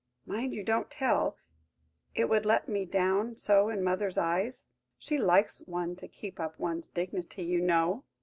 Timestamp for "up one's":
6.39-6.89